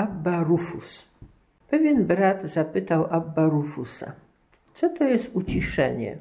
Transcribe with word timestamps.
Abba 0.00 0.44
Rufus. 0.44 1.08
Pewien 1.68 2.04
brat 2.04 2.44
zapytał 2.44 3.06
Abba 3.10 3.46
Rufusa, 3.46 4.12
co 4.74 4.88
to 4.88 5.04
jest 5.04 5.36
uciszenie? 5.36 6.18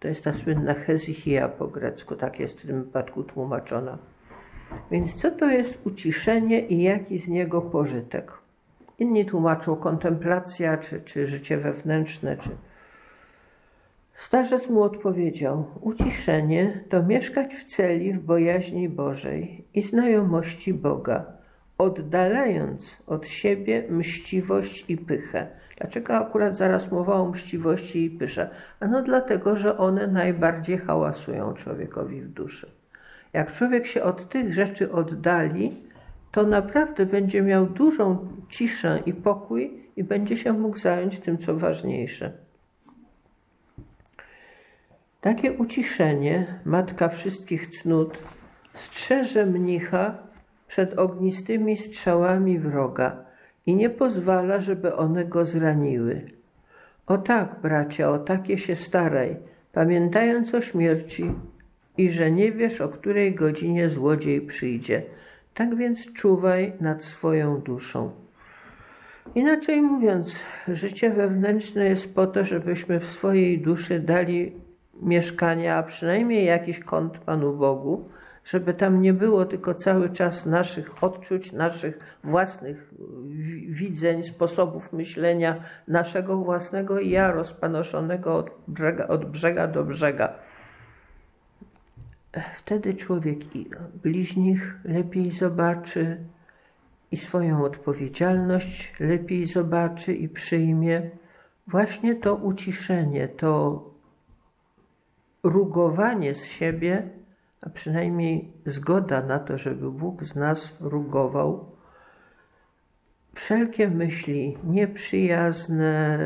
To 0.00 0.08
jest 0.08 0.24
ta 0.24 0.32
słynna 0.32 0.74
hezychia 0.74 1.48
po 1.48 1.68
grecku, 1.68 2.16
tak 2.16 2.40
jest 2.40 2.60
w 2.60 2.66
tym 2.66 2.84
wypadku 2.84 3.22
tłumaczona. 3.22 3.98
Więc 4.90 5.14
co 5.14 5.30
to 5.30 5.50
jest 5.50 5.86
uciszenie 5.86 6.60
i 6.60 6.82
jaki 6.82 7.18
z 7.18 7.28
niego 7.28 7.62
pożytek? 7.62 8.32
Inni 8.98 9.26
tłumaczą 9.26 9.76
kontemplacja, 9.76 10.76
czy, 10.76 11.00
czy 11.00 11.26
życie 11.26 11.56
wewnętrzne, 11.56 12.36
czy... 12.36 12.50
Starzec 14.14 14.70
mu 14.70 14.82
odpowiedział, 14.82 15.64
uciszenie 15.80 16.84
to 16.88 17.02
mieszkać 17.02 17.54
w 17.54 17.64
celi 17.64 18.12
w 18.12 18.20
bojaźni 18.20 18.88
Bożej 18.88 19.64
i 19.74 19.82
znajomości 19.82 20.74
Boga, 20.74 21.37
oddalając 21.78 23.02
od 23.06 23.28
siebie 23.28 23.84
mściwość 23.90 24.84
i 24.88 24.96
pychę. 24.96 25.46
Dlaczego 25.76 26.14
akurat 26.14 26.56
zaraz 26.56 26.92
mowa 26.92 27.14
o 27.14 27.28
mściwości 27.28 28.04
i 28.04 28.10
pysze? 28.10 28.50
Ano 28.80 29.02
dlatego, 29.02 29.56
że 29.56 29.78
one 29.78 30.06
najbardziej 30.06 30.78
hałasują 30.78 31.54
człowiekowi 31.54 32.22
w 32.22 32.28
duszy. 32.28 32.70
Jak 33.32 33.52
człowiek 33.52 33.86
się 33.86 34.02
od 34.02 34.28
tych 34.28 34.54
rzeczy 34.54 34.92
oddali, 34.92 35.70
to 36.32 36.46
naprawdę 36.46 37.06
będzie 37.06 37.42
miał 37.42 37.66
dużą 37.66 38.28
ciszę 38.48 39.02
i 39.06 39.12
pokój 39.12 39.84
i 39.96 40.04
będzie 40.04 40.36
się 40.36 40.52
mógł 40.52 40.76
zająć 40.76 41.20
tym, 41.20 41.38
co 41.38 41.56
ważniejsze. 41.56 42.32
Takie 45.20 45.52
uciszenie, 45.52 46.60
matka 46.64 47.08
wszystkich 47.08 47.66
cnót, 47.66 48.18
strzeże 48.72 49.46
mnicha 49.46 50.27
przed 50.68 50.98
ognistymi 50.98 51.76
strzałami 51.76 52.58
wroga 52.58 53.24
i 53.66 53.74
nie 53.74 53.90
pozwala, 53.90 54.60
żeby 54.60 54.96
one 54.96 55.24
go 55.24 55.44
zraniły. 55.44 56.30
O 57.06 57.18
tak, 57.18 57.60
bracia, 57.62 58.10
o 58.10 58.18
takie 58.18 58.58
się 58.58 58.76
staraj, 58.76 59.36
pamiętając 59.72 60.54
o 60.54 60.60
śmierci 60.60 61.34
i 61.98 62.10
że 62.10 62.30
nie 62.30 62.52
wiesz, 62.52 62.80
o 62.80 62.88
której 62.88 63.34
godzinie 63.34 63.88
złodziej 63.88 64.40
przyjdzie. 64.40 65.02
Tak 65.54 65.76
więc 65.76 66.12
czuwaj 66.12 66.72
nad 66.80 67.04
swoją 67.04 67.60
duszą. 67.60 68.10
Inaczej 69.34 69.82
mówiąc, 69.82 70.40
życie 70.68 71.10
wewnętrzne 71.10 71.84
jest 71.84 72.14
po 72.14 72.26
to, 72.26 72.44
żebyśmy 72.44 73.00
w 73.00 73.06
swojej 73.06 73.58
duszy 73.58 74.00
dali 74.00 74.52
mieszkania, 75.02 75.76
a 75.76 75.82
przynajmniej 75.82 76.44
jakiś 76.44 76.80
kąt 76.80 77.18
Panu 77.18 77.56
Bogu, 77.56 78.08
żeby 78.50 78.74
tam 78.74 79.02
nie 79.02 79.12
było 79.12 79.44
tylko 79.44 79.74
cały 79.74 80.10
czas 80.10 80.46
naszych 80.46 81.04
odczuć, 81.04 81.52
naszych 81.52 82.18
własnych 82.24 82.94
widzeń, 83.68 84.22
sposobów 84.22 84.92
myślenia, 84.92 85.60
naszego 85.88 86.36
własnego 86.36 87.00
ja 87.00 87.32
rozpanoszonego 87.32 88.36
od 88.36 88.50
brzega, 88.68 89.08
od 89.08 89.30
brzega 89.30 89.66
do 89.66 89.84
brzega. 89.84 90.34
Wtedy 92.54 92.94
człowiek 92.94 93.56
i 93.56 93.70
bliźnich 94.02 94.78
lepiej 94.84 95.30
zobaczy 95.30 96.18
i 97.10 97.16
swoją 97.16 97.64
odpowiedzialność 97.64 98.92
lepiej 99.00 99.46
zobaczy 99.46 100.14
i 100.14 100.28
przyjmie. 100.28 101.10
Właśnie 101.66 102.14
to 102.14 102.34
uciszenie, 102.34 103.28
to 103.28 103.84
rugowanie 105.42 106.34
z 106.34 106.44
siebie, 106.44 107.17
a 107.60 107.70
przynajmniej 107.70 108.52
zgoda 108.66 109.22
na 109.22 109.38
to, 109.38 109.58
żeby 109.58 109.90
Bóg 109.90 110.24
z 110.24 110.36
nas 110.36 110.76
rugował, 110.80 111.70
wszelkie 113.34 113.88
myśli 113.88 114.58
nieprzyjazne, 114.64 116.18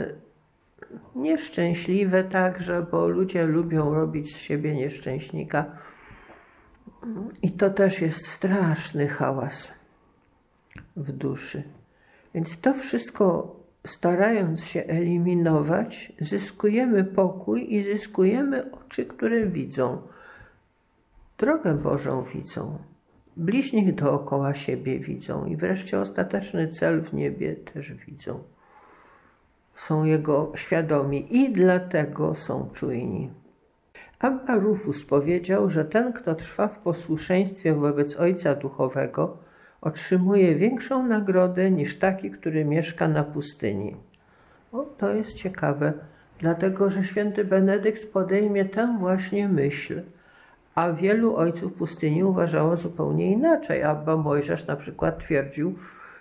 nieszczęśliwe 1.14 2.24
także, 2.24 2.86
bo 2.90 3.08
ludzie 3.08 3.46
lubią 3.46 3.94
robić 3.94 4.34
z 4.34 4.38
siebie 4.38 4.74
nieszczęśnika. 4.74 5.78
I 7.42 7.50
to 7.50 7.70
też 7.70 8.00
jest 8.00 8.26
straszny 8.26 9.08
hałas 9.08 9.72
w 10.96 11.12
duszy. 11.12 11.62
Więc 12.34 12.60
to 12.60 12.74
wszystko 12.74 13.56
starając 13.86 14.64
się 14.64 14.84
eliminować, 14.84 16.12
zyskujemy 16.20 17.04
pokój 17.04 17.74
i 17.74 17.82
zyskujemy 17.82 18.70
oczy, 18.70 19.06
które 19.06 19.46
widzą. 19.46 20.02
Drogę 21.42 21.74
Bożą 21.74 22.24
widzą, 22.24 22.78
bliźnich 23.36 23.94
dookoła 23.94 24.54
siebie 24.54 24.98
widzą 24.98 25.46
i 25.46 25.56
wreszcie 25.56 26.00
ostateczny 26.00 26.68
cel 26.68 27.02
w 27.02 27.12
niebie 27.12 27.56
też 27.56 27.92
widzą. 27.92 28.42
Są 29.74 30.04
jego 30.04 30.52
świadomi 30.54 31.36
i 31.36 31.52
dlatego 31.52 32.34
są 32.34 32.70
czujni. 32.72 33.30
Abba 34.18 34.54
Rufus 34.54 35.04
powiedział, 35.04 35.70
że 35.70 35.84
ten, 35.84 36.12
kto 36.12 36.34
trwa 36.34 36.68
w 36.68 36.78
posłuszeństwie 36.78 37.74
wobec 37.74 38.20
Ojca 38.20 38.54
Duchowego, 38.54 39.38
otrzymuje 39.80 40.54
większą 40.54 41.06
nagrodę 41.06 41.70
niż 41.70 41.98
taki, 41.98 42.30
który 42.30 42.64
mieszka 42.64 43.08
na 43.08 43.24
pustyni. 43.24 43.96
O, 44.72 44.82
to 44.82 45.14
jest 45.14 45.32
ciekawe, 45.32 45.92
dlatego 46.38 46.90
że 46.90 47.04
święty 47.04 47.44
Benedykt 47.44 48.12
podejmie 48.12 48.64
tę 48.64 48.96
właśnie 49.00 49.48
myśl, 49.48 50.02
a 50.74 50.92
wielu 50.92 51.36
ojców 51.36 51.72
pustyni 51.72 52.24
uważało 52.24 52.76
zupełnie 52.76 53.32
inaczej. 53.32 53.82
Abba 53.82 54.16
Mojżesz 54.16 54.66
na 54.66 54.76
przykład 54.76 55.18
twierdził, 55.18 55.78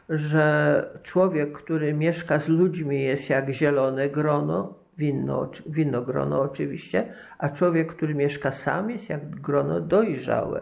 że 0.09 0.99
człowiek, 1.03 1.51
który 1.51 1.93
mieszka 1.93 2.39
z 2.39 2.47
ludźmi 2.47 3.01
jest 3.01 3.29
jak 3.29 3.49
zielone 3.49 4.09
grono, 4.09 4.73
winno, 4.97 5.51
winogrono 5.65 6.41
oczywiście, 6.41 7.13
a 7.37 7.49
człowiek, 7.49 7.93
który 7.93 8.15
mieszka 8.15 8.51
sam 8.51 8.89
jest 8.89 9.09
jak 9.09 9.29
grono 9.29 9.81
dojrzałe. 9.81 10.61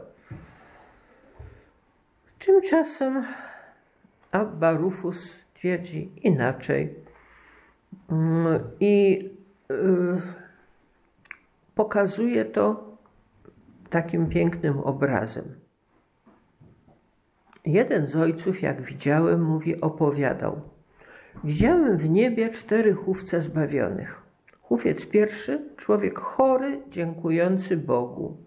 Tymczasem 2.40 3.24
Abba 4.32 4.72
Rufus 4.72 5.46
twierdzi 5.54 6.12
inaczej 6.24 6.96
mm, 8.10 8.60
i 8.80 9.26
y, 9.72 9.76
pokazuje 11.76 12.46
to 12.46 12.89
takim 13.90 14.30
pięknym 14.30 14.80
obrazem. 14.80 15.56
Jeden 17.66 18.08
z 18.08 18.16
ojców, 18.16 18.62
jak 18.62 18.82
widziałem, 18.82 19.44
mówi, 19.44 19.82
opowiadał. 19.82 20.62
Widziałem 21.44 21.98
w 21.98 22.10
niebie 22.10 22.50
cztery 22.50 22.94
chówce 22.94 23.42
zbawionych. 23.42 24.22
Chówiec 24.62 25.06
pierwszy, 25.06 25.70
człowiek 25.78 26.20
chory, 26.20 26.82
dziękujący 26.90 27.78
Bogu. 27.78 28.38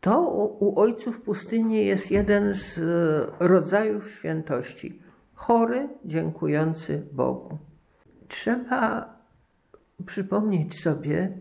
To 0.00 0.20
u 0.60 0.80
ojców 0.80 1.20
pustyni 1.20 1.86
jest 1.86 2.10
jeden 2.10 2.54
z 2.54 2.78
e, 2.78 3.46
rodzajów 3.48 4.10
świętości. 4.10 5.02
Chory, 5.34 5.88
dziękujący 6.04 7.06
Bogu. 7.12 7.58
Trzeba 8.28 9.14
przypomnieć 10.06 10.80
sobie, 10.80 11.38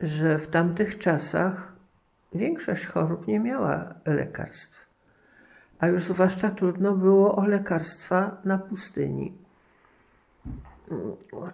że 0.00 0.38
w 0.38 0.48
tamtych 0.48 0.98
czasach 0.98 1.79
większość 2.32 2.86
chorób 2.86 3.26
nie 3.26 3.40
miała 3.40 3.94
lekarstw. 4.06 4.86
A 5.78 5.86
już 5.86 6.04
zwłaszcza 6.04 6.50
trudno 6.50 6.92
było 6.92 7.36
o 7.36 7.46
lekarstwa 7.46 8.36
na 8.44 8.58
pustyni. 8.58 9.32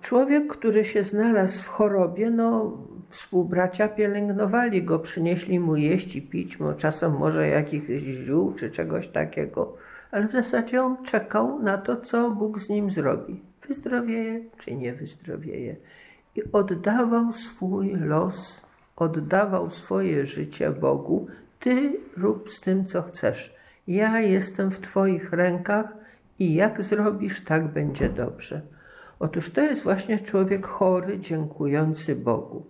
Człowiek, 0.00 0.46
który 0.46 0.84
się 0.84 1.04
znalazł 1.04 1.62
w 1.62 1.68
chorobie, 1.68 2.30
no 2.30 2.78
współbracia 3.08 3.88
pielęgnowali 3.88 4.82
go, 4.82 4.98
przynieśli 4.98 5.60
mu 5.60 5.76
jeść 5.76 6.16
i 6.16 6.22
pić, 6.22 6.60
mo, 6.60 6.74
czasem 6.74 7.12
może 7.12 7.48
jakichś 7.48 7.86
ziół 8.02 8.52
czy 8.52 8.70
czegoś 8.70 9.08
takiego, 9.08 9.76
ale 10.10 10.28
w 10.28 10.32
zasadzie 10.32 10.82
on 10.82 11.04
czekał 11.04 11.62
na 11.62 11.78
to, 11.78 11.96
co 11.96 12.30
Bóg 12.30 12.58
z 12.58 12.68
nim 12.68 12.90
zrobi. 12.90 13.42
Wyzdrowieje 13.68 14.40
czy 14.58 14.76
nie 14.76 14.94
wyzdrowieje. 14.94 15.76
I 16.36 16.42
oddawał 16.52 17.32
swój 17.32 17.92
los, 17.96 18.65
oddawał 18.96 19.70
swoje 19.70 20.26
życie 20.26 20.70
Bogu. 20.70 21.26
Ty 21.60 22.00
rób 22.16 22.50
z 22.50 22.60
tym, 22.60 22.86
co 22.86 23.02
chcesz. 23.02 23.54
Ja 23.86 24.20
jestem 24.20 24.70
w 24.70 24.80
Twoich 24.80 25.32
rękach 25.32 25.96
i 26.38 26.54
jak 26.54 26.82
zrobisz, 26.82 27.44
tak 27.44 27.72
będzie 27.72 28.08
dobrze. 28.08 28.62
Otóż 29.18 29.50
to 29.52 29.60
jest 29.60 29.82
właśnie 29.82 30.18
człowiek 30.18 30.66
chory, 30.66 31.20
dziękujący 31.20 32.16
Bogu, 32.16 32.66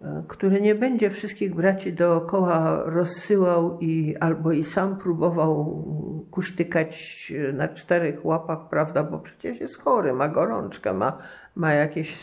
e, 0.00 0.22
który 0.28 0.60
nie 0.60 0.74
będzie 0.74 1.10
wszystkich 1.10 1.54
braci 1.54 1.92
dookoła 1.92 2.82
rozsyłał 2.84 3.78
i 3.80 4.16
albo 4.16 4.52
i 4.52 4.64
sam 4.64 4.96
próbował 4.96 5.84
kuśtykać 6.30 7.32
na 7.52 7.68
czterech 7.68 8.26
łapach, 8.26 8.68
prawda, 8.68 9.02
bo 9.02 9.18
przecież 9.18 9.60
jest 9.60 9.82
chory, 9.82 10.12
ma 10.12 10.28
gorączkę, 10.28 10.92
ma, 10.92 11.18
ma 11.54 11.72
jakieś 11.72 12.20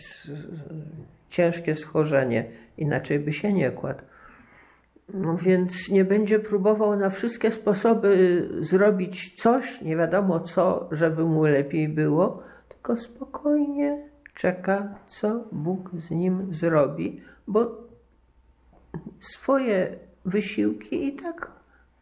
ciężkie 1.30 1.76
schorzenie, 1.76 2.46
inaczej 2.82 3.20
by 3.20 3.34
się 3.34 3.54
nie 3.54 3.72
kładł. 3.72 4.04
No 5.14 5.38
więc 5.38 5.90
nie 5.90 6.06
będzie 6.06 6.40
próbował 6.40 6.96
na 6.96 7.10
wszystkie 7.10 7.52
sposoby 7.52 8.48
zrobić 8.60 9.34
coś, 9.34 9.82
nie 9.82 9.98
wiadomo 9.98 10.40
co, 10.40 10.90
żeby 10.92 11.24
mu 11.24 11.46
lepiej 11.46 11.90
było, 11.90 12.44
tylko 12.70 12.98
spokojnie 12.98 14.10
czeka, 14.34 14.96
co 15.08 15.44
Bóg 15.52 15.90
z 15.98 16.12
nim 16.12 16.54
zrobi, 16.54 17.22
bo 17.48 17.88
swoje 19.20 20.00
wysiłki 20.26 21.08
i 21.08 21.14
tak 21.14 21.60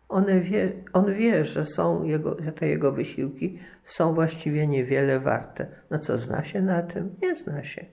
one 0.09 0.39
wie, 0.41 0.71
on 0.93 1.13
wie, 1.13 1.45
że, 1.45 1.65
są 1.65 2.03
jego, 2.03 2.43
że 2.43 2.51
te 2.51 2.67
jego 2.67 2.91
wysiłki 2.91 3.59
są 3.83 4.13
właściwie 4.13 4.67
niewiele 4.67 5.19
warte. 5.19 5.67
No 5.89 5.99
co, 5.99 6.17
zna 6.17 6.43
się 6.43 6.61
na 6.61 6.81
tym? 6.81 7.15
Nie 7.21 7.35
zna 7.35 7.63
się. 7.63 7.85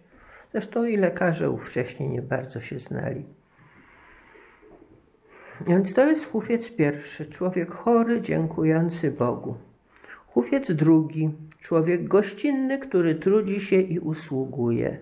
Zresztą 0.54 0.84
i 0.84 0.96
lekarze 0.96 1.56
wcześniej 1.58 2.08
nie 2.08 2.22
bardzo 2.22 2.60
się 2.60 2.78
znali. 2.78 3.24
Więc 5.66 5.94
to 5.94 6.06
jest 6.06 6.30
hufiec 6.30 6.70
pierwszy, 6.70 7.26
człowiek 7.26 7.70
chory, 7.70 8.20
dziękujący 8.20 9.10
Bogu. 9.10 9.54
Hufiec 10.26 10.72
drugi, 10.72 11.30
człowiek 11.60 12.08
gościnny, 12.08 12.78
który 12.78 13.14
trudzi 13.14 13.60
się 13.60 13.80
i 13.80 13.98
usługuje. 13.98 14.98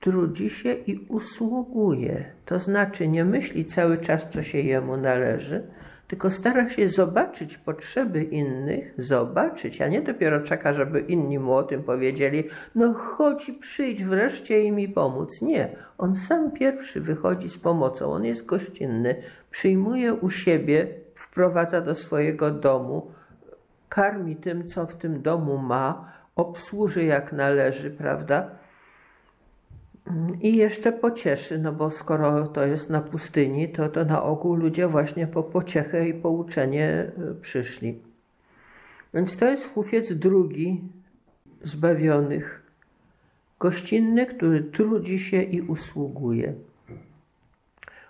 Trudzi 0.00 0.50
się 0.50 0.72
i 0.72 0.98
usługuje, 1.08 2.24
to 2.46 2.58
znaczy 2.58 3.08
nie 3.08 3.24
myśli 3.24 3.64
cały 3.64 3.98
czas, 3.98 4.30
co 4.30 4.42
się 4.42 4.58
jemu 4.58 4.96
należy, 4.96 5.66
tylko 6.10 6.30
stara 6.30 6.68
się 6.68 6.88
zobaczyć 6.88 7.58
potrzeby 7.58 8.22
innych, 8.24 8.94
zobaczyć, 8.98 9.82
a 9.82 9.88
nie 9.88 10.02
dopiero 10.02 10.40
czeka, 10.40 10.74
żeby 10.74 11.00
inni 11.00 11.38
mu 11.38 11.52
o 11.52 11.62
tym 11.62 11.82
powiedzieli, 11.82 12.44
no 12.74 12.94
chodź, 12.94 13.50
przyjdź 13.60 14.04
wreszcie 14.04 14.62
i 14.62 14.72
mi 14.72 14.88
pomóc. 14.88 15.42
Nie, 15.42 15.76
on 15.98 16.16
sam 16.16 16.50
pierwszy 16.50 17.00
wychodzi 17.00 17.48
z 17.48 17.58
pomocą, 17.58 18.12
on 18.12 18.24
jest 18.24 18.46
gościnny, 18.46 19.16
przyjmuje 19.50 20.14
u 20.14 20.30
siebie, 20.30 20.88
wprowadza 21.14 21.80
do 21.80 21.94
swojego 21.94 22.50
domu, 22.50 23.10
karmi 23.88 24.36
tym, 24.36 24.66
co 24.66 24.86
w 24.86 24.96
tym 24.96 25.22
domu 25.22 25.58
ma, 25.58 26.12
obsłuży 26.36 27.04
jak 27.04 27.32
należy, 27.32 27.90
prawda? 27.90 28.50
I 30.40 30.56
jeszcze 30.56 30.92
pocieszy, 30.92 31.58
no 31.58 31.72
bo 31.72 31.90
skoro 31.90 32.46
to 32.46 32.66
jest 32.66 32.90
na 32.90 33.00
pustyni, 33.00 33.68
to, 33.68 33.88
to 33.88 34.04
na 34.04 34.22
ogół 34.22 34.54
ludzie 34.54 34.88
właśnie 34.88 35.26
po 35.26 35.42
pociechę 35.42 36.08
i 36.08 36.14
pouczenie 36.14 37.12
y, 37.30 37.34
przyszli. 37.40 37.98
Więc 39.14 39.36
to 39.36 39.44
jest 39.44 39.74
hufiec 39.74 40.12
drugi 40.12 40.80
zbawionych, 41.62 42.62
gościnny, 43.60 44.26
który 44.26 44.62
trudzi 44.62 45.18
się 45.18 45.42
i 45.42 45.62
usługuje. 45.62 46.54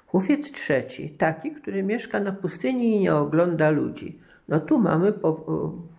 Hufiec 0.06 0.52
trzeci, 0.52 1.10
taki, 1.10 1.52
który 1.52 1.82
mieszka 1.82 2.20
na 2.20 2.32
pustyni 2.32 2.96
i 2.96 3.00
nie 3.00 3.14
ogląda 3.14 3.70
ludzi. 3.70 4.18
No 4.48 4.60
tu 4.60 4.78
mamy 4.78 5.12
po, 5.12 5.30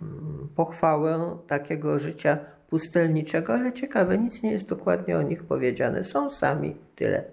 y, 0.01 0.55
pochwałę 0.55 1.37
takiego 1.47 1.99
życia 1.99 2.37
pustelniczego, 2.71 3.53
ale 3.53 3.73
ciekawe, 3.73 4.17
nic 4.17 4.43
nie 4.43 4.51
jest 4.51 4.69
dokładnie 4.69 5.17
o 5.17 5.21
nich 5.21 5.43
powiedziane. 5.43 6.03
Są 6.03 6.29
sami 6.29 6.75
tyle. 6.95 7.23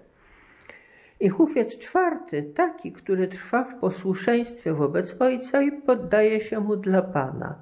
I 1.19 1.29
hufiec 1.29 1.77
czwarty, 1.77 2.43
taki, 2.43 2.91
który 2.91 3.27
trwa 3.27 3.63
w 3.63 3.79
posłuszeństwie 3.79 4.73
wobec 4.73 5.21
Ojca 5.21 5.61
i 5.61 5.71
poddaje 5.71 6.41
się 6.41 6.59
mu 6.59 6.75
dla 6.75 7.01
Pana. 7.01 7.55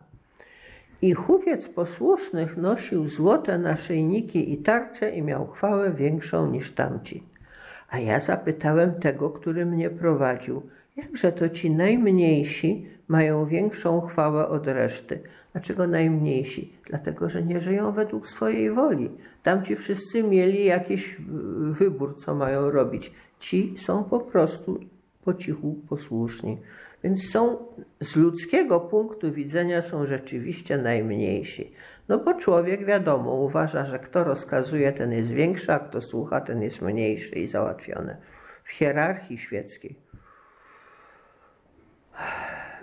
I 1.01 1.13
hufiec 1.13 1.69
posłusznych 1.69 2.57
nosił 2.57 3.07
złote 3.07 3.57
naszyjniki 3.57 4.53
i 4.53 4.57
tarcze 4.57 5.09
i 5.09 5.21
miał 5.21 5.47
chwałę 5.47 5.93
większą 5.93 6.51
niż 6.51 6.71
tamci. 6.71 7.23
A 7.89 7.99
ja 7.99 8.19
zapytałem 8.19 8.99
tego, 8.99 9.29
który 9.29 9.65
mnie 9.65 9.89
prowadził, 9.89 10.61
jakże 10.97 11.31
to 11.31 11.49
ci 11.49 11.71
najmniejsi 11.71 12.87
mają 13.07 13.45
większą 13.45 14.01
chwałę 14.01 14.47
od 14.47 14.67
reszty. 14.67 15.19
Dlaczego 15.51 15.87
najmniejsi? 15.87 16.73
Dlatego, 16.85 17.29
że 17.29 17.43
nie 17.43 17.61
żyją 17.61 17.91
według 17.91 18.27
swojej 18.27 18.71
woli. 18.71 19.11
Tam 19.43 19.63
ci 19.63 19.75
wszyscy 19.75 20.23
mieli 20.23 20.65
jakiś 20.65 21.17
wybór, 21.59 22.17
co 22.17 22.35
mają 22.35 22.71
robić. 22.71 23.11
Ci 23.39 23.77
są 23.77 24.03
po 24.03 24.19
prostu 24.19 24.79
po 25.23 25.33
cichu 25.33 25.75
posłuszni. 25.89 26.57
Więc 27.03 27.29
są 27.29 27.57
z 27.99 28.15
ludzkiego 28.15 28.79
punktu 28.79 29.31
widzenia 29.31 29.81
są 29.81 30.05
rzeczywiście 30.05 30.77
najmniejsi. 30.77 31.71
No 32.09 32.17
bo 32.17 32.33
człowiek, 32.33 32.85
wiadomo, 32.85 33.33
uważa, 33.33 33.85
że 33.85 33.99
kto 33.99 34.23
rozkazuje, 34.23 34.91
ten 34.91 35.11
jest 35.11 35.31
większy, 35.31 35.73
a 35.73 35.79
kto 35.79 36.01
słucha, 36.01 36.41
ten 36.41 36.61
jest 36.61 36.81
mniejszy 36.81 37.35
i 37.35 37.47
załatwiony. 37.47 38.17
W 38.63 38.71
hierarchii 38.71 39.37
świeckiej. 39.37 39.95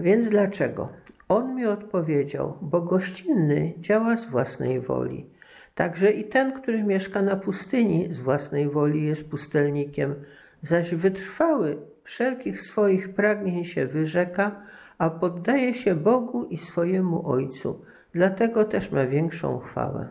Więc 0.00 0.28
dlaczego? 0.28 0.88
On 1.28 1.54
mi 1.54 1.66
odpowiedział, 1.66 2.58
bo 2.62 2.80
gościnny 2.80 3.72
działa 3.78 4.16
z 4.16 4.26
własnej 4.26 4.80
woli. 4.80 5.26
Także 5.74 6.10
i 6.10 6.24
ten, 6.24 6.52
który 6.52 6.84
mieszka 6.84 7.22
na 7.22 7.36
pustyni, 7.36 8.08
z 8.10 8.20
własnej 8.20 8.68
woli 8.68 9.04
jest 9.04 9.30
pustelnikiem, 9.30 10.14
zaś 10.62 10.94
wytrwały 10.94 11.78
wszelkich 12.04 12.60
swoich 12.60 13.14
pragnień 13.14 13.64
się 13.64 13.86
wyrzeka, 13.86 14.62
a 14.98 15.10
poddaje 15.10 15.74
się 15.74 15.94
Bogu 15.94 16.44
i 16.44 16.56
swojemu 16.56 17.28
Ojcu. 17.28 17.84
Dlatego 18.12 18.64
też 18.64 18.90
ma 18.90 19.06
większą 19.06 19.58
chwałę. 19.58 20.08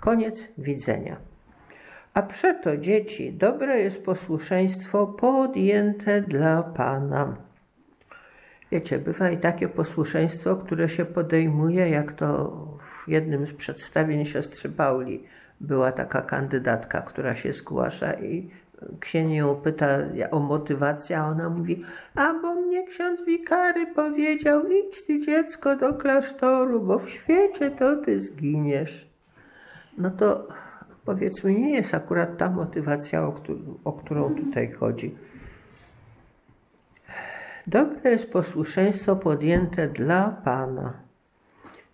Koniec 0.00 0.48
widzenia. 0.58 1.16
A 2.14 2.22
przeto, 2.22 2.76
dzieci, 2.76 3.32
dobre 3.32 3.80
jest 3.80 4.04
posłuszeństwo 4.04 5.06
podjęte 5.06 6.22
dla 6.22 6.62
Pana. 6.62 7.51
Wiecie, 8.72 8.98
bywa 8.98 9.30
i 9.30 9.38
takie 9.38 9.68
posłuszeństwo, 9.68 10.56
które 10.56 10.88
się 10.88 11.04
podejmuje, 11.04 11.88
jak 11.88 12.12
to 12.12 12.52
w 12.80 13.08
jednym 13.08 13.46
z 13.46 13.54
przedstawień 13.54 14.24
siostry 14.24 14.70
Pauli 14.70 15.24
była 15.60 15.92
taka 15.92 16.22
kandydatka, 16.22 17.00
która 17.02 17.36
się 17.36 17.52
zgłasza 17.52 18.12
i 18.12 18.50
księgi 19.00 19.36
ją 19.36 19.54
pyta 19.54 19.98
o 20.30 20.38
motywację, 20.38 21.18
a 21.18 21.26
ona 21.26 21.48
mówi, 21.48 21.84
a 22.14 22.34
bo 22.34 22.54
mnie 22.54 22.86
ksiądz 22.86 23.24
wikary 23.24 23.86
powiedział, 23.86 24.62
idź 24.66 25.06
ty 25.06 25.20
dziecko 25.20 25.76
do 25.76 25.94
klasztoru, 25.94 26.80
bo 26.80 26.98
w 26.98 27.10
świecie 27.10 27.70
to 27.70 27.96
ty 27.96 28.20
zginiesz. 28.20 29.10
No 29.98 30.10
to 30.10 30.48
powiedzmy, 31.04 31.54
nie 31.54 31.70
jest 31.70 31.94
akurat 31.94 32.38
ta 32.38 32.50
motywacja, 32.50 33.32
o 33.84 33.92
którą 33.92 34.34
tutaj 34.34 34.72
chodzi. 34.72 35.14
Dobre 37.66 38.10
jest 38.10 38.32
posłuszeństwo 38.32 39.16
podjęte 39.16 39.88
dla 39.88 40.28
Pana. 40.44 40.92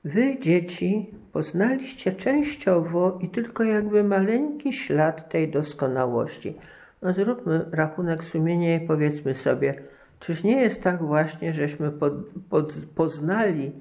Wy, 0.04 0.38
dzieci, 0.40 1.14
poznaliście 1.32 2.12
częściowo 2.12 3.18
i 3.20 3.28
tylko 3.28 3.64
jakby 3.64 4.04
maleńki 4.04 4.72
ślad 4.72 5.28
tej 5.28 5.50
doskonałości. 5.50 6.54
No 7.02 7.12
zróbmy 7.12 7.64
rachunek 7.72 8.24
sumienia 8.24 8.76
i 8.76 8.86
powiedzmy 8.86 9.34
sobie, 9.34 9.74
czyż 10.20 10.44
nie 10.44 10.60
jest 10.60 10.82
tak 10.82 11.02
właśnie, 11.02 11.54
żeśmy 11.54 11.90
pod, 11.90 12.12
pod, 12.50 12.72
poznali 12.94 13.72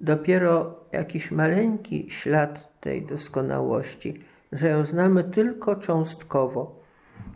dopiero 0.00 0.80
jakiś 0.92 1.30
maleńki 1.30 2.10
ślad 2.10 2.80
tej 2.80 3.06
doskonałości, 3.06 4.20
że 4.52 4.68
ją 4.68 4.84
znamy 4.84 5.24
tylko 5.24 5.76
cząstkowo. 5.76 6.80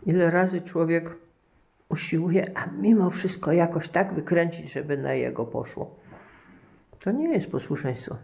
Ile 0.05 0.31
razy 0.31 0.61
człowiek 0.61 1.20
usiłuje, 1.91 2.57
a 2.57 2.67
mimo 2.67 3.09
wszystko 3.09 3.51
jakoś 3.51 3.89
tak 3.89 4.13
wykręcić, 4.13 4.71
żeby 4.73 4.97
na 4.97 5.13
jego 5.13 5.45
poszło. 5.45 5.95
To 6.99 7.11
nie 7.11 7.33
jest 7.33 7.51
posłuszeństwo. 7.51 8.17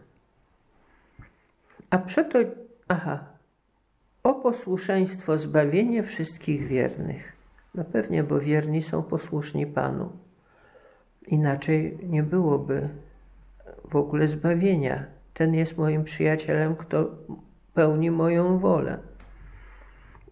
A 1.89 1.97
przeto, 1.97 2.39
aha, 2.87 3.25
o 4.23 4.33
posłuszeństwo, 4.33 5.37
zbawienie 5.37 6.03
wszystkich 6.03 6.67
wiernych. 6.67 7.33
No 7.75 7.83
pewnie, 7.83 8.23
bo 8.23 8.39
wierni 8.39 8.81
są 8.81 9.03
posłuszni 9.03 9.67
Panu. 9.67 10.11
Inaczej 11.27 11.97
nie 12.03 12.23
byłoby 12.23 12.89
w 13.89 13.95
ogóle 13.95 14.27
zbawienia. 14.27 15.05
Ten 15.33 15.53
jest 15.53 15.77
moim 15.77 16.03
przyjacielem, 16.03 16.75
kto 16.75 17.09
pełni 17.73 18.11
moją 18.11 18.59
wolę. 18.59 18.99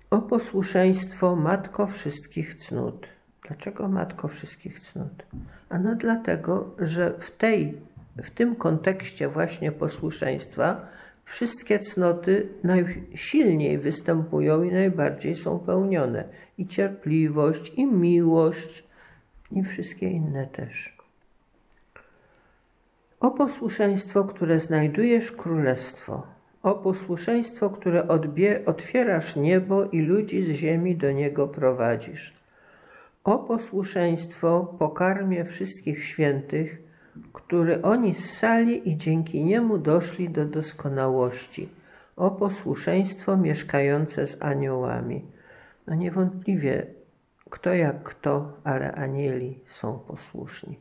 O 0.09 0.21
posłuszeństwo, 0.21 1.35
matko 1.35 1.87
wszystkich 1.87 2.55
cnót. 2.55 3.07
Dlaczego 3.47 3.87
matko 3.87 4.27
wszystkich 4.27 4.79
cnót? 4.79 5.25
Ano 5.69 5.95
dlatego, 5.95 6.71
że 6.79 7.13
w, 7.19 7.31
tej, 7.31 7.77
w 8.17 8.29
tym 8.29 8.55
kontekście 8.55 9.29
właśnie 9.29 9.71
posłuszeństwa 9.71 10.87
wszystkie 11.25 11.79
cnoty 11.79 12.49
najsilniej 12.63 13.77
występują 13.77 14.63
i 14.63 14.71
najbardziej 14.71 15.35
są 15.35 15.59
pełnione. 15.59 16.23
I 16.57 16.67
cierpliwość, 16.67 17.73
i 17.75 17.85
miłość, 17.85 18.83
i 19.51 19.63
wszystkie 19.63 20.09
inne 20.09 20.47
też. 20.47 20.97
O 23.19 23.31
posłuszeństwo, 23.31 24.23
które 24.23 24.59
znajdujesz 24.59 25.31
królestwo. 25.31 26.27
O 26.63 26.75
posłuszeństwo, 26.75 27.69
które 27.69 28.07
otwierasz 28.65 29.35
niebo 29.35 29.85
i 29.85 30.01
ludzi 30.01 30.43
z 30.43 30.49
ziemi 30.49 30.95
do 30.95 31.11
niego 31.11 31.47
prowadzisz 31.47 32.34
o 33.25 33.37
posłuszeństwo 33.37 34.75
pokarmie 34.79 35.45
wszystkich 35.45 36.05
świętych, 36.05 36.81
który 37.33 37.81
oni 37.81 38.13
ssali 38.13 38.89
i 38.89 38.97
dzięki 38.97 39.43
niemu 39.43 39.77
doszli 39.77 40.29
do 40.29 40.45
doskonałości, 40.45 41.69
o 42.15 42.31
posłuszeństwo 42.31 43.37
mieszkające 43.37 44.27
z 44.27 44.41
aniołami. 44.41 45.25
No 45.87 45.95
niewątpliwie, 45.95 46.87
kto 47.49 47.73
jak 47.73 48.03
kto, 48.03 48.57
ale 48.63 48.91
anieli 48.91 49.59
są 49.67 49.99
posłuszni. 49.99 50.79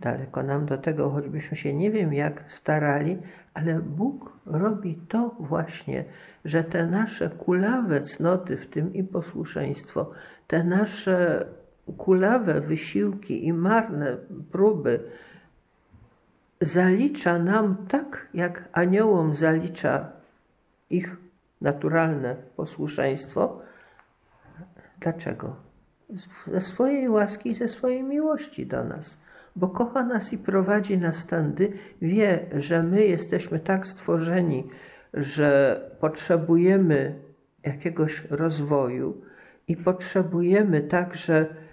Daleko 0.00 0.42
nam 0.42 0.66
do 0.66 0.78
tego, 0.78 1.10
choćbyśmy 1.10 1.56
się 1.56 1.74
nie 1.74 1.90
wiem 1.90 2.14
jak 2.14 2.44
starali, 2.46 3.18
ale 3.54 3.80
Bóg 3.80 4.32
robi 4.46 4.98
to 5.08 5.36
właśnie, 5.38 6.04
że 6.44 6.64
te 6.64 6.86
nasze 6.86 7.30
kulawe 7.30 8.00
cnoty, 8.00 8.56
w 8.56 8.66
tym 8.66 8.94
i 8.94 9.04
posłuszeństwo, 9.04 10.10
te 10.46 10.64
nasze 10.64 11.46
kulawe 11.92 12.60
wysiłki 12.60 13.46
i 13.46 13.52
marne 13.52 14.16
próby, 14.52 15.00
zalicza 16.60 17.38
nam 17.38 17.76
tak, 17.88 18.28
jak 18.34 18.68
aniołom 18.72 19.34
zalicza 19.34 20.12
ich 20.90 21.16
naturalne 21.60 22.36
posłuszeństwo. 22.56 23.60
Dlaczego? 25.00 25.56
Ze 26.46 26.60
swojej 26.60 27.08
łaski 27.08 27.50
i 27.50 27.54
ze 27.54 27.68
swojej 27.68 28.02
miłości 28.02 28.66
do 28.66 28.84
nas. 28.84 29.16
Bo 29.56 29.68
kocha 29.68 30.02
nas 30.02 30.32
i 30.32 30.38
prowadzi 30.38 30.98
nas 30.98 31.26
tędy, 31.26 31.72
wie, 32.02 32.46
że 32.52 32.82
my 32.82 33.06
jesteśmy 33.06 33.60
tak 33.60 33.86
stworzeni, 33.86 34.68
że 35.14 35.80
potrzebujemy 36.00 37.18
jakiegoś 37.62 38.24
rozwoju 38.30 39.22
i 39.68 39.76
potrzebujemy 39.76 40.80
także 40.80 41.63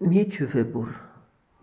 mieć 0.00 0.42
wybór 0.42 0.94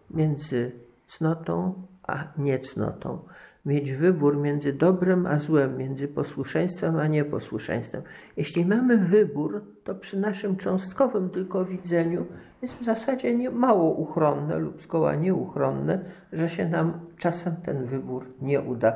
między 0.10 0.72
cnotą 1.06 1.74
a 2.08 2.24
niecnotą. 2.38 3.20
Mieć 3.66 3.94
wybór 3.94 4.38
między 4.38 4.74
dobrem 4.74 5.26
a 5.26 5.40
złem, 5.40 5.78
między 5.78 6.08
posłuszeństwem 6.08 6.98
a 6.98 7.08
nieposłuszeństwem. 7.08 8.02
Jeśli 8.38 8.66
mamy 8.66 8.98
wybór, 8.98 9.62
to 9.84 9.96
przy 9.96 10.20
naszym 10.20 10.58
cząstkowym 10.58 11.30
tylko 11.30 11.66
widzeniu 11.66 12.26
jest 12.62 12.74
w 12.74 12.84
zasadzie 12.84 13.36
nie, 13.36 13.50
mało 13.50 13.92
uchronne 13.92 14.58
lub 14.58 14.82
zgoła 14.82 15.16
nieuchronne, 15.16 16.06
że 16.34 16.50
się 16.50 16.70
nam 16.70 17.00
czasem 17.18 17.56
ten 17.56 17.86
wybór 17.86 18.26
nie 18.42 18.62
uda. 18.62 18.94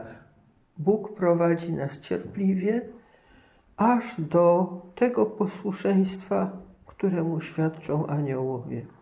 Bóg 0.77 1.15
prowadzi 1.15 1.74
nas 1.74 2.01
cierpliwie, 2.01 2.82
aż 3.77 4.22
do 4.22 4.67
tego 4.96 5.25
posłuszeństwa, 5.25 6.58
któremu 6.86 7.41
świadczą 7.41 8.08
aniołowie. 8.08 8.96